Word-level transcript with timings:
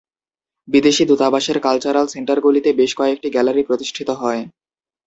বিদেশি 0.67 1.03
দূতাবাসের 1.05 1.57
কালচারাল 1.59 2.05
সেন্টারগুলিতে 2.07 2.69
বেশ 2.73 2.91
কয়েকটি 2.95 3.27
গ্যালারি 3.29 3.63
প্রতিষ্ঠিত 3.63 4.09
হয়। 4.21 4.41